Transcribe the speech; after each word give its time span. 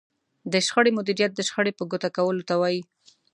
د 0.51 0.53
شخړې 0.65 0.91
مديريت 0.97 1.31
د 1.35 1.41
شخړې 1.47 1.71
په 1.77 1.83
ګوته 1.91 2.09
کولو 2.17 2.43
ته 2.49 2.55
وايي. 2.61 2.81